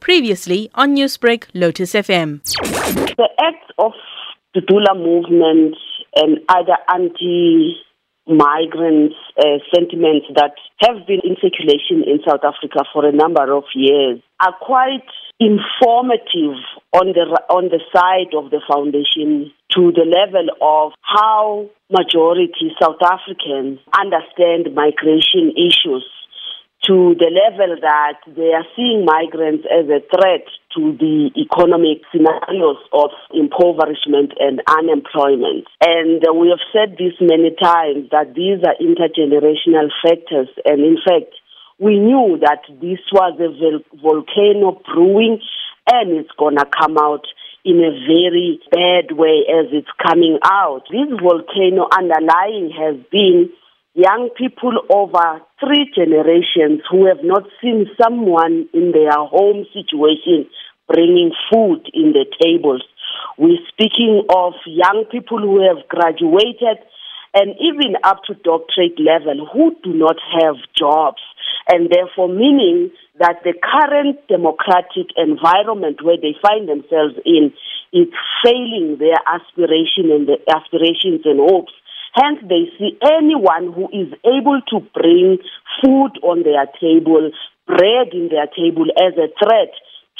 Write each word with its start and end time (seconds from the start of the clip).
Previously 0.00 0.70
on 0.74 0.96
Newsbreak, 0.96 1.44
Lotus 1.54 1.92
FM. 1.92 2.42
The 3.16 3.28
acts 3.38 3.70
of 3.78 3.92
the 4.54 4.60
Dudula 4.60 4.96
movement 4.96 5.76
and 6.16 6.38
other 6.48 6.76
anti 6.88 7.76
migrant 8.26 9.12
uh, 9.38 9.58
sentiments 9.74 10.26
that 10.34 10.52
have 10.80 11.06
been 11.06 11.20
in 11.24 11.36
circulation 11.40 12.04
in 12.06 12.20
South 12.26 12.44
Africa 12.44 12.84
for 12.92 13.06
a 13.06 13.12
number 13.12 13.52
of 13.52 13.64
years 13.74 14.20
are 14.40 14.54
quite 14.60 15.06
informative 15.40 16.60
on 16.92 17.12
the 17.16 17.24
on 17.48 17.70
the 17.70 17.80
side 17.92 18.34
of 18.36 18.50
the 18.50 18.60
foundation 18.68 19.50
to 19.70 19.90
the 19.92 20.04
level 20.04 20.46
of 20.60 20.92
how 21.00 21.66
majority 21.90 22.70
South 22.80 23.00
Africans 23.02 23.80
understand 23.98 24.74
migration 24.74 25.52
issues 25.56 26.04
to 26.90 27.14
the 27.14 27.30
level 27.30 27.78
that 27.86 28.18
they 28.26 28.50
are 28.50 28.66
seeing 28.74 29.06
migrants 29.06 29.62
as 29.70 29.86
a 29.86 30.02
threat 30.10 30.42
to 30.74 30.90
the 30.98 31.30
economic 31.38 32.02
scenarios 32.10 32.82
of 32.90 33.14
impoverishment 33.30 34.34
and 34.42 34.58
unemployment. 34.66 35.70
And 35.78 36.18
we 36.34 36.50
have 36.50 36.58
said 36.74 36.98
this 36.98 37.14
many 37.22 37.54
times 37.54 38.10
that 38.10 38.34
these 38.34 38.58
are 38.66 38.74
intergenerational 38.82 39.94
factors. 40.02 40.50
And 40.66 40.82
in 40.82 40.98
fact, 40.98 41.30
we 41.78 41.94
knew 41.94 42.42
that 42.42 42.66
this 42.82 42.98
was 43.14 43.38
a 43.38 43.78
volcano 44.02 44.82
brewing 44.82 45.38
and 45.86 46.10
it's 46.18 46.34
going 46.36 46.58
to 46.58 46.66
come 46.66 46.98
out 46.98 47.22
in 47.64 47.78
a 47.86 47.94
very 48.02 48.58
bad 48.74 49.14
way 49.14 49.46
as 49.46 49.70
it's 49.70 49.94
coming 50.02 50.42
out. 50.42 50.90
This 50.90 51.06
volcano 51.22 51.86
underlying 51.86 52.74
has 52.74 52.98
been 53.14 53.54
young 54.00 54.30
people 54.36 54.72
over 54.88 55.40
three 55.60 55.90
generations 55.94 56.80
who 56.90 57.06
have 57.06 57.22
not 57.22 57.44
seen 57.60 57.86
someone 58.00 58.68
in 58.72 58.92
their 58.92 59.12
home 59.12 59.66
situation 59.76 60.48
bringing 60.88 61.30
food 61.52 61.84
in 61.92 62.12
the 62.12 62.24
tables. 62.40 62.82
We're 63.36 63.60
speaking 63.68 64.24
of 64.34 64.54
young 64.66 65.04
people 65.10 65.38
who 65.38 65.60
have 65.68 65.86
graduated 65.88 66.80
and 67.34 67.54
even 67.60 67.94
up 68.02 68.24
to 68.26 68.34
doctorate 68.34 68.98
level 68.98 69.46
who 69.52 69.76
do 69.84 69.92
not 69.92 70.16
have 70.40 70.56
jobs 70.76 71.22
and 71.68 71.88
therefore 71.92 72.28
meaning 72.28 72.90
that 73.20 73.44
the 73.44 73.54
current 73.54 74.18
democratic 74.26 75.12
environment 75.16 76.02
where 76.02 76.16
they 76.16 76.34
find 76.42 76.68
themselves 76.68 77.14
in 77.24 77.52
is 77.92 78.08
failing 78.42 78.96
their 78.98 79.20
aspiration 79.28 80.10
and 80.10 80.26
the 80.26 80.40
aspirations 80.48 81.22
and 81.24 81.38
hopes 81.38 81.72
Hence, 82.12 82.38
they 82.42 82.66
see 82.78 82.98
anyone 83.02 83.72
who 83.72 83.88
is 83.92 84.12
able 84.24 84.60
to 84.70 84.80
bring 84.94 85.38
food 85.82 86.18
on 86.22 86.42
their 86.42 86.66
table, 86.80 87.30
bread 87.66 88.08
in 88.12 88.28
their 88.28 88.46
table 88.46 88.86
as 88.98 89.14
a 89.16 89.28
threat 89.38 89.70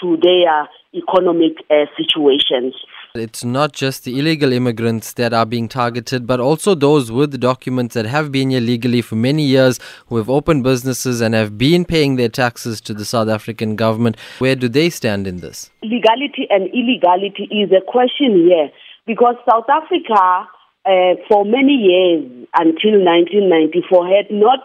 to 0.00 0.16
their 0.22 0.69
economic 0.94 1.52
uh, 1.70 1.86
situations. 1.97 2.74
It's 3.14 3.44
not 3.44 3.72
just 3.72 4.05
the 4.05 4.19
illegal 4.19 4.52
immigrants 4.52 5.14
that 5.14 5.32
are 5.32 5.44
being 5.44 5.69
targeted, 5.69 6.28
but 6.28 6.38
also 6.38 6.77
those 6.77 7.10
with 7.10 7.38
documents 7.41 7.94
that 7.94 8.06
have 8.06 8.30
been 8.30 8.50
here 8.50 8.60
legally 8.60 9.02
for 9.02 9.16
many 9.16 9.42
years, 9.42 9.80
who 10.06 10.16
have 10.16 10.30
opened 10.30 10.62
businesses 10.62 11.20
and 11.20 11.34
have 11.34 11.58
been 11.58 11.84
paying 11.84 12.16
their 12.16 12.28
taxes 12.28 12.80
to 12.82 12.94
the 12.94 13.04
South 13.04 13.28
African 13.28 13.75
government. 13.75 14.16
Where 14.38 14.54
do 14.54 14.69
they 14.69 14.91
stand 14.91 15.27
in 15.27 15.41
this? 15.41 15.70
Legality 15.82 16.47
and 16.50 16.69
illegality 16.72 17.48
is 17.50 17.72
a 17.72 17.80
question 17.84 18.47
here 18.47 18.70
because 19.06 19.34
South 19.50 19.69
Africa 19.69 20.48
uh, 20.86 21.14
for 21.28 21.45
many 21.45 21.75
years 21.75 22.48
until 22.55 22.98
1994 23.05 24.09
had 24.09 24.31
not 24.31 24.61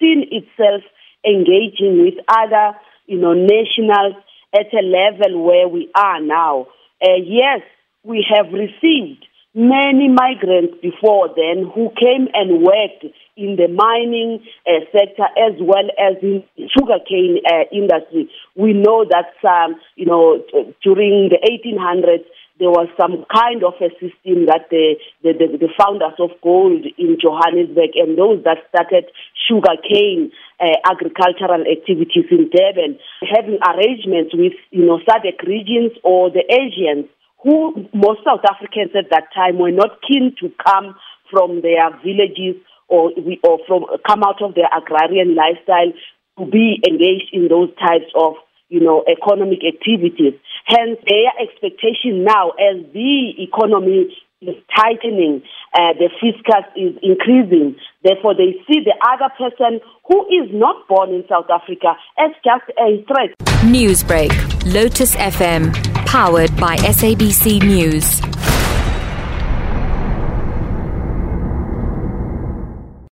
seen 0.00 0.26
itself 0.30 0.82
engaging 1.24 2.02
with 2.02 2.14
other, 2.28 2.76
you 3.06 3.18
know, 3.18 3.32
nationals 3.32 4.16
at 4.54 4.72
a 4.74 4.82
level 4.82 5.44
where 5.44 5.68
we 5.68 5.90
are 5.94 6.20
now. 6.20 6.66
Uh, 7.02 7.18
yes, 7.24 7.60
we 8.04 8.26
have 8.28 8.52
received 8.52 9.24
many 9.54 10.08
migrants 10.08 10.74
before 10.80 11.28
then 11.36 11.70
who 11.74 11.90
came 12.00 12.26
and 12.32 12.62
worked 12.62 13.04
in 13.36 13.56
the 13.56 13.68
mining 13.68 14.40
uh, 14.66 14.80
sector 14.92 15.28
as 15.36 15.52
well 15.60 15.88
as 15.98 16.16
in 16.22 16.42
sugarcane 16.72 17.38
uh, 17.46 17.64
industry. 17.70 18.30
We 18.56 18.72
know 18.72 19.04
that, 19.08 19.32
um, 19.46 19.76
you 19.96 20.06
know, 20.06 20.42
during 20.82 21.28
the 21.28 21.38
1800s, 21.44 22.24
there 22.62 22.70
was 22.70 22.86
some 22.94 23.26
kind 23.26 23.66
of 23.66 23.74
a 23.82 23.90
system 23.98 24.46
that 24.46 24.70
the, 24.70 24.94
the, 25.26 25.34
the, 25.34 25.66
the 25.66 25.70
founders 25.74 26.14
of 26.22 26.30
gold 26.46 26.86
in 26.94 27.18
Johannesburg 27.18 27.98
and 27.98 28.14
those 28.14 28.38
that 28.46 28.62
started 28.70 29.10
sugarcane 29.34 30.30
uh, 30.62 30.78
agricultural 30.86 31.66
activities 31.66 32.30
in 32.30 32.46
Durban, 32.54 33.02
having 33.26 33.58
arrangements 33.66 34.30
with, 34.30 34.54
you 34.70 34.86
know, 34.86 35.02
SADC 35.02 35.42
regions 35.42 35.98
or 36.06 36.30
the 36.30 36.46
Asians 36.46 37.10
who 37.42 37.90
most 37.90 38.22
South 38.22 38.46
Africans 38.46 38.94
at 38.94 39.10
that 39.10 39.34
time 39.34 39.58
were 39.58 39.74
not 39.74 39.98
keen 40.06 40.30
to 40.38 40.46
come 40.62 40.94
from 41.34 41.66
their 41.66 41.90
villages 41.98 42.62
or, 42.86 43.10
we, 43.18 43.42
or 43.42 43.58
from 43.66 43.90
come 44.06 44.22
out 44.22 44.38
of 44.38 44.54
their 44.54 44.70
agrarian 44.70 45.34
lifestyle 45.34 45.90
to 46.38 46.46
be 46.46 46.78
engaged 46.86 47.34
in 47.34 47.48
those 47.50 47.74
types 47.74 48.06
of 48.14 48.38
you 48.72 48.80
know 48.80 49.04
economic 49.04 49.60
activities. 49.60 50.32
Hence, 50.64 50.98
their 51.06 51.30
expectation 51.36 52.24
now, 52.24 52.50
as 52.56 52.80
the 52.96 53.36
economy 53.38 54.08
is 54.40 54.56
tightening, 54.74 55.42
uh, 55.76 55.92
the 56.00 56.08
fiscus 56.18 56.64
is 56.74 56.96
increasing. 57.02 57.76
Therefore, 58.02 58.34
they 58.34 58.56
see 58.66 58.80
the 58.80 58.96
other 59.04 59.28
person 59.36 59.80
who 60.08 60.24
is 60.26 60.48
not 60.52 60.88
born 60.88 61.10
in 61.10 61.24
South 61.28 61.50
Africa 61.52 61.94
as 62.18 62.30
just 62.42 62.64
a 62.80 63.04
threat. 63.04 63.36
Newsbreak, 63.62 64.32
Lotus 64.72 65.14
FM, 65.16 65.72
powered 66.06 66.56
by 66.56 66.76
SABC 66.76 67.62
News. 67.62 68.20